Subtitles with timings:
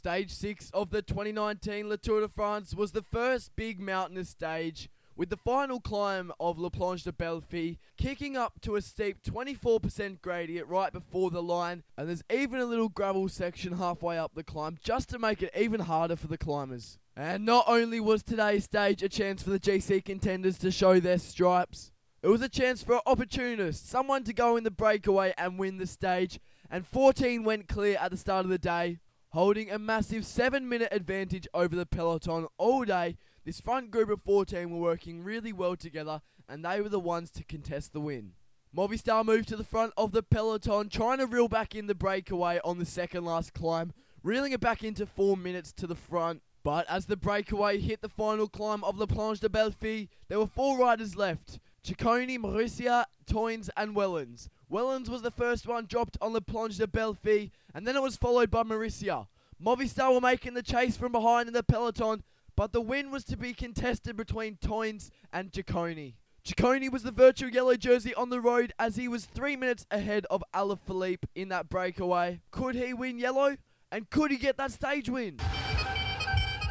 [0.00, 4.88] Stage 6 of the 2019 Le Tour de France was the first big mountainous stage,
[5.14, 9.22] with the final climb of La Planche des Belles Filles kicking up to a steep
[9.22, 14.34] 24% gradient right before the line, and there's even a little gravel section halfway up
[14.34, 16.96] the climb just to make it even harder for the climbers.
[17.14, 21.18] And not only was today's stage a chance for the GC contenders to show their
[21.18, 21.92] stripes,
[22.22, 25.76] it was a chance for an opportunist, someone to go in the breakaway and win
[25.76, 26.40] the stage,
[26.70, 28.98] and 14 went clear at the start of the day,
[29.32, 33.16] holding a massive 7 minute advantage over the peloton all day.
[33.44, 37.30] This front group of 14 were working really well together, and they were the ones
[37.32, 38.32] to contest the win.
[38.76, 42.60] Movistar moved to the front of the peloton, trying to reel back in the breakaway
[42.64, 46.42] on the second last climb, reeling it back into 4 minutes to the front.
[46.62, 50.38] But as the breakaway hit the final climb of La Planche des Belles Filles, there
[50.38, 51.58] were four riders left.
[51.82, 54.48] Ciccone, Meurisse, Teuns and Wellens.
[54.70, 58.02] Wellens was the first one dropped on the Planche des Belles Filles, and then it
[58.02, 59.26] was followed by Meurisse.
[59.60, 62.22] Movistar were making the chase from behind in the peloton,
[62.54, 66.14] but the win was to be contested between Teuns and Ciccone.
[66.44, 70.24] Ciccone was the virtual yellow jersey on the road as he was three minutes ahead
[70.30, 72.40] of Alaphilippe in that breakaway.
[72.52, 73.56] Could he win yellow?
[73.90, 75.38] And could he get that stage win?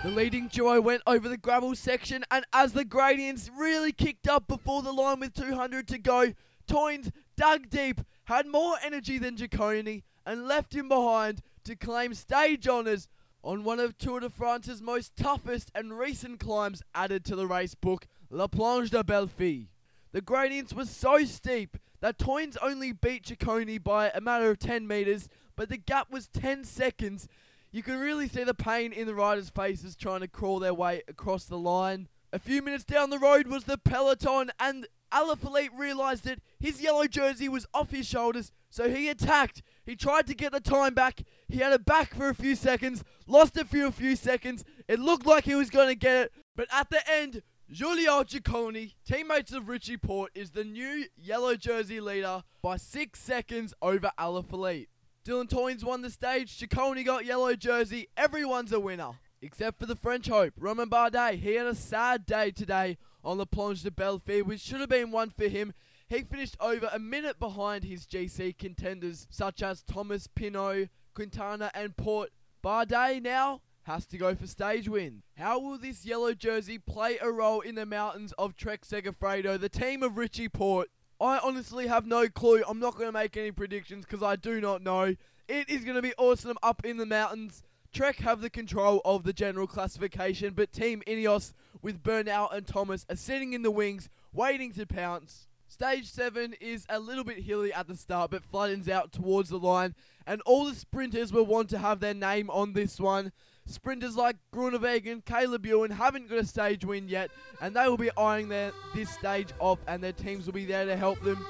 [0.04, 4.48] The leading duo went over the gravel section, and as the gradients really kicked up
[4.48, 6.34] before the line with 200 to go,
[6.70, 12.68] Teuns dug deep, had more energy than Ciccone, and left him behind to claim stage
[12.68, 13.08] honours
[13.44, 17.76] on one of Tour de France's most toughest and recent climbs added to the race
[17.76, 19.68] book, La Planche des Belles Filles.
[20.12, 24.88] The gradients were so steep that Teuns only beat Ciccone by a matter of 10
[24.88, 27.28] metres, but the gap was 10 seconds
[27.72, 31.04] you can really see the pain in the riders' faces trying to crawl their way
[31.08, 32.08] across the line.
[32.32, 37.08] A few minutes down the road was the peloton, and Alaphilippe realised that his yellow
[37.08, 39.64] jersey was off his shoulders, so he attacked.
[39.84, 41.24] He tried to get the time back.
[41.48, 44.64] He had it back for a few seconds, lost it for a few seconds.
[44.88, 47.42] It looked like he was going to get it, but at the end,
[47.72, 53.74] Giulio Ciccone, teammates of Richie Porte, is the new yellow jersey leader by six seconds
[53.82, 54.88] over Alaphilippe.
[55.26, 56.58] Dylan Teuns won the stage.
[56.58, 58.08] Ciccone got yellow jersey.
[58.18, 59.12] Everyone's a winner.
[59.42, 61.40] Except for the French hope, Romain Bardet.
[61.40, 64.90] He had a sad day today on the Planche des Belles Filles, which should have
[64.90, 65.74] been one for him.
[66.10, 71.96] He finished over a minute behind his GC contenders, such as Thomas Pinot, Quintana, and
[71.96, 72.32] Porte.
[72.62, 75.24] Bardet now has to go for stage win.
[75.38, 79.70] How will this yellow jersey play a role in the mountains of Trek Segafredo, the
[79.70, 80.90] team of Richie Porte?
[81.22, 82.64] I honestly have no clue.
[82.68, 85.16] I'm not going to make any predictions because I do not know.
[85.48, 87.64] It is going to be awesome up in the mountains.
[87.92, 93.06] Trek have the control of the general classification, but Team Ineos with Bernal and Thomas
[93.10, 95.48] are sitting in the wings, waiting to pounce.
[95.68, 99.60] Stage 7 is a little bit hilly at the start, but flattens out towards the
[99.60, 99.96] line,
[100.26, 103.32] and all the sprinters will want to have their name on this one.
[103.66, 107.30] Sprinters like Groenewegen, Caleb Ewan haven't got a stage win yet,
[107.62, 110.86] and they will be eyeing their this stage off, and their teams will be there
[110.86, 111.44] to help them.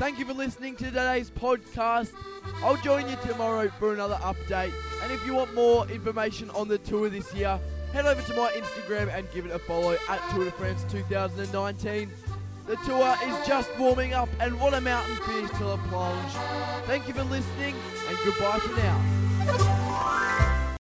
[0.00, 2.14] Thank you for listening to today's podcast.
[2.64, 4.72] I'll join you tomorrow for another update.
[5.02, 7.60] And if you want more information on the tour this year,
[7.92, 12.10] head over to my Instagram and give it a follow at Tour de France 2019.
[12.66, 16.16] The tour is just warming up, and what a mountain finish to La.
[16.86, 17.74] Thank you for listening,
[18.08, 20.46] and goodbye for now.